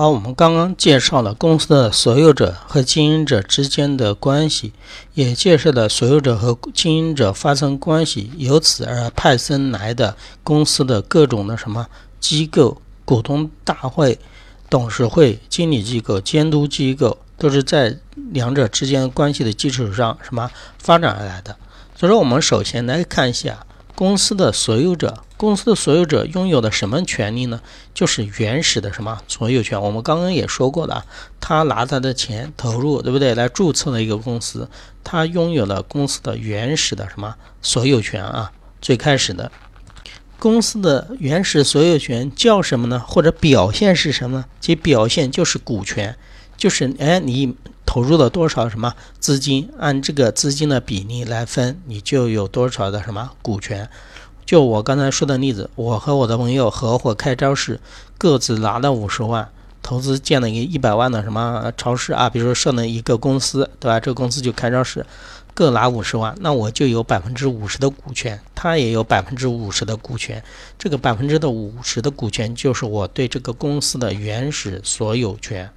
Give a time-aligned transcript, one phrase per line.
[0.00, 4.72] 而，我们刚刚介绍了公司的所有者和经营者之间的关系，
[5.14, 11.84] 也介绍了所有者和经营者发生关系，由此而派生来的公司的各种的什么
[12.20, 14.16] 机构、股东大会、
[14.70, 17.98] 董事会、经理机构、监督机构，都是在
[18.30, 21.56] 两者之间关系的基础上什么发展而来的。
[21.96, 23.66] 所以说，我们首先来看一下。
[23.98, 27.60] 公司的所有者，公司的所有者拥有的什么权利呢？
[27.92, 29.82] 就是原始的什么所有权。
[29.82, 31.04] 我们刚刚也说过了，
[31.40, 33.34] 他拿他的钱投入，对不对？
[33.34, 34.70] 来注册了一个公司，
[35.02, 38.52] 他拥有了公司的原始的什么所有权啊？
[38.80, 39.50] 最开始的
[40.38, 43.00] 公司的原始所有权叫什么呢？
[43.04, 44.44] 或者表现是什么？
[44.60, 46.16] 其表现就是股权，
[46.56, 47.56] 就是哎你。
[47.88, 49.70] 投入了多少什么资金？
[49.78, 53.88] 按这个资金的比例来分，你就有多少的什么股权？
[54.44, 57.80] 就我刚才说的例子，我和我的朋友合伙开超市，
[58.18, 59.48] 各自拿了五十万，
[59.82, 62.28] 投资建了一个一百万的什么超市啊？
[62.28, 63.98] 比如说设了一个公司，对吧？
[63.98, 65.06] 这个公司就开超市，
[65.54, 70.44] 各拿五十万，那我就有百分之五十的股权，他也有百分之五十的股权。
[70.78, 75.70] 这个百分之的五十的股权，就是我对这个公司的原始所有权。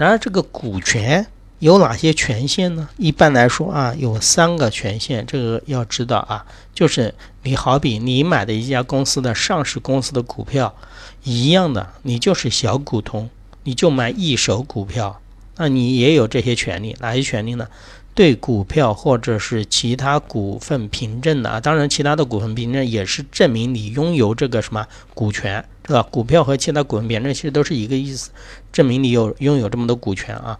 [0.00, 1.26] 然而，这个股权
[1.58, 2.88] 有哪些权限呢？
[2.96, 10.74] 一般来说啊，有三个权限，这个要知道啊，就是你好比你买的一家公司的上市公司的股票
[11.22, 13.28] 一样的，你就是小股东，
[13.64, 15.20] 你就买一手股票，
[15.58, 16.96] 那你也有这些权利。
[17.00, 17.68] 哪些权利呢？
[18.12, 26.02] 对股票或者是其他股份凭证的啊，当然其他的股份凭证也是证明你拥有这个什么股权，对吧？
[26.10, 28.30] 股票和其他股份凭证其实都是一个意思，
[28.72, 30.58] 证明你有拥有这么多股权啊。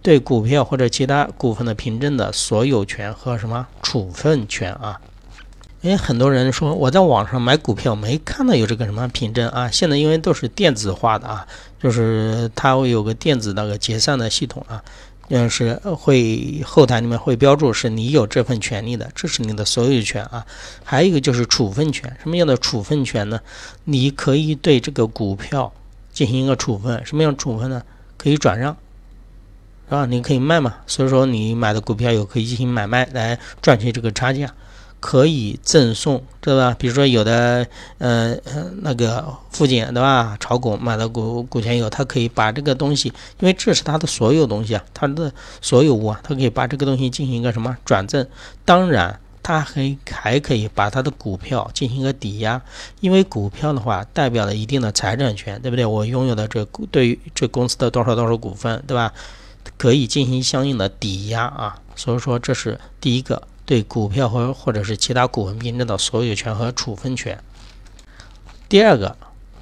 [0.00, 5.00] 对股票或者其他股份的凭证的所有权和什么处分权啊？
[5.82, 11.46] 哎，很多人说我在网上买股票没看到有这个什么凭证啊，现在因为都是电子化的啊，
[11.82, 14.82] 就是它会有个电子那个结算的系统啊。
[15.28, 20.44] 嗯，是会后台里面会标注是你有这份权利的，这是你的所有权啊。
[20.84, 23.40] 还有一个就是处分权，什么样的处分权呢？
[23.84, 25.72] 你可以对这个股票
[26.12, 27.82] 进行一个处分，什么样处分呢？
[28.18, 28.76] 可以转让，
[29.88, 30.06] 是吧？
[30.06, 34.52] 你可以卖嘛，所以说你买的股票有可以进行买卖来赚取这个差价。
[35.06, 36.74] 可以赠送，对吧？
[36.78, 37.66] 比如说有的，
[37.98, 38.34] 呃，
[38.80, 40.34] 那个父亲，对吧？
[40.40, 48.26] 炒股买了股股权以后，他可以把这个东西，因为这是他的所有东西啊，他的所有物啊，他可以把这个东西进行一个什么转赠。
[48.64, 52.62] 当然，他还还可以把他的股票进行一个抵押，
[53.00, 55.84] 因为股票的话代表了一定的财产权，对不对？
[55.84, 59.12] 我拥有的这对于这公司的多少多少股份，对吧？
[59.76, 61.76] 可以进行相应的抵押啊。
[61.94, 63.42] 所以说，这是第一个。
[63.66, 67.38] 对股票或或者是其他股份凭证的所有权和处分权。
[68.68, 69.16] 第二个，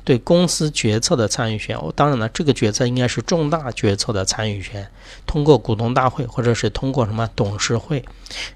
[0.05, 1.81] 对公司决策的参与权。
[1.83, 4.89] 我当然了，这个决策应该是重大决策的参与权，
[5.27, 8.01] 通过股东大会或者是通过什么董事会。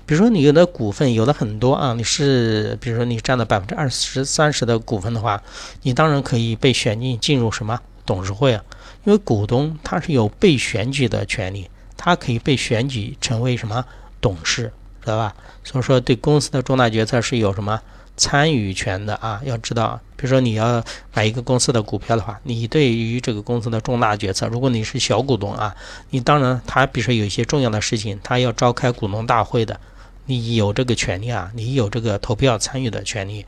[0.07, 5.43] 比如说你有的股份有的很多啊，你是比如说你占了百分之二十三十的股份的话，
[5.83, 8.65] 你当然可以被选进进入什么董事会啊？
[9.05, 13.85] 因为股东他是有被选举的权利，他可以被选举成为什么
[14.21, 14.73] 董事。
[15.07, 15.33] 知道吧？
[15.63, 17.81] 所以说对公司的重大决策是有什么
[18.17, 19.41] 参与权的啊？
[19.45, 20.83] 要知道，比如说你要
[21.15, 25.77] 买一个公司的股票的话，你对于这个公司的重大决策，如果你是小股东啊，
[26.11, 29.79] 你当然他比如说有一些重要的事情，他要召开股东大会的，
[30.25, 33.47] 你有这个权利啊，你有这个投票参与的权利。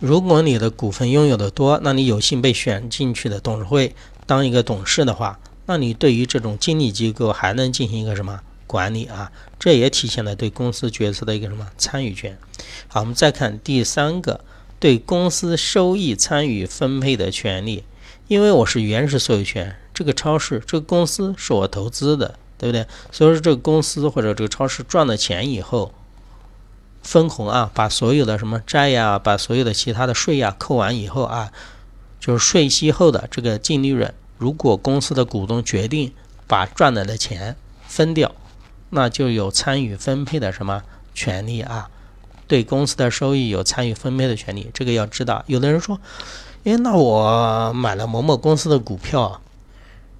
[0.00, 3.94] 如果你的股份拥有的多，那你有幸被选进去的董事会
[4.26, 8.40] 当一个董事的话，那你对于这种经理机构还能进行一个什么？
[8.66, 12.38] 管理啊，这也体现了对公司决策的一个什么参与权。
[12.88, 14.40] 好，我们再看第三个，
[14.78, 17.84] 对公司收益参与分配的权利。
[18.26, 22.86] 因为我是原始所有权，这个超市、这个公司是我投资的，对不对？
[23.12, 25.92] 所以说，这个公司或者这个超市赚了钱以后，
[27.02, 31.52] 分红啊，把所有的什么债呀，把所有的其他的税呀扣完以后啊，
[32.18, 36.10] 就是税息后的这个净利润，如果公司的股东决定
[36.46, 37.56] 把赚来的钱
[37.86, 38.34] 分掉。
[38.94, 40.82] 那就有参与分配的什么
[41.14, 41.90] 权利啊？
[42.46, 45.42] 对公司的收益有参与分配的权利，这个要知道。
[45.46, 45.98] 有的人说，
[46.62, 49.40] 诶，那我买了某某公司的股票。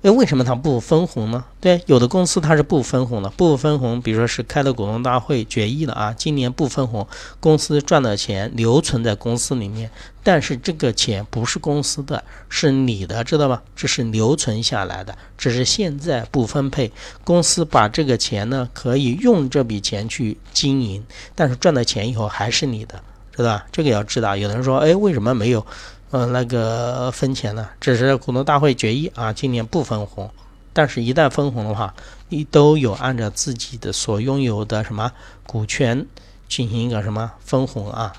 [0.04, 1.42] 哎，为什么它不分红呢？
[1.62, 7.08] 对，有的公司它是不分红的，不分红，比如说是开了股东大会决议了啊，今年不分红，
[7.40, 9.90] 公司赚的钱留存在公司里面，
[10.22, 13.62] 但是这个钱不是公司的，是你的，知道吗？
[13.74, 16.92] 这是留存下来的，只是现在不分配，
[17.24, 21.02] 公司把这个钱呢可以用这笔钱去经营，
[21.34, 23.00] 但是赚的钱以后还是你的，
[23.34, 23.64] 知道吧？
[23.72, 24.36] 这个要知道。
[24.36, 25.66] 有的人说，哎，为什么没有？
[26.14, 30.30] 呃那个分钱呢，只是股东大会决议啊，今年不分红。
[30.72, 31.92] 但是，一旦分红的话，
[32.28, 35.10] 你都有按照自己的所拥有的什么
[35.44, 36.06] 股权
[36.48, 38.12] 进行一个什么分红啊，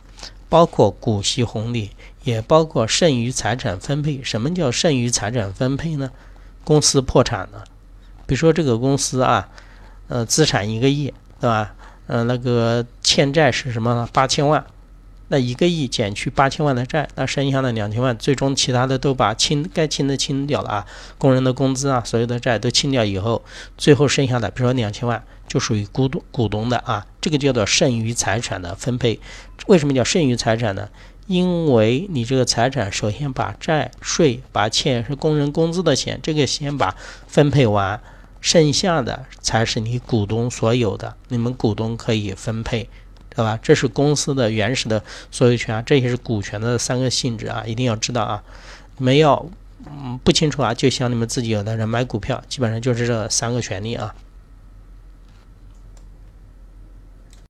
[0.49, 1.91] 包括股息红利，
[2.25, 4.21] 也包括剩余财产分配。
[4.21, 6.11] 什么叫剩余财产分配呢？
[6.65, 7.63] 公司破产了，
[8.25, 9.47] 比如说这个公司啊，
[10.09, 11.73] 呃，资产一个亿，对吧？
[12.07, 14.09] 呃，那个欠债是什么？
[14.11, 14.65] 八千万。
[15.27, 20.85] 那一个亿减去八千万的债，那剩下的两千万，最终其他的都把清该清的清掉了啊，
[21.17, 23.43] 工人的工资啊，所有的债都清掉以后，
[23.77, 29.19] 最后剩下的，比如说两千万，就属于股东股东的啊，这个叫做剩余财产的分配。
[29.67, 30.89] 为什么叫剩余财产呢？
[31.27, 36.95] 因为你这个财产首先把债税把欠是工人工资的钱，这个先把
[37.27, 37.99] 分配完，
[38.41, 42.87] 剩下的才是你股东所有的，你们股东可以分配。
[43.35, 43.59] 对吧？
[43.61, 48.41] 这是公司的原始的所有权啊，这些是股权的三个性质啊，一定要知道啊。
[48.97, 49.51] 没有，
[49.85, 54.15] 嗯，不清楚啊，就像你们自己有的人买股票，基本上就是这三个权利啊。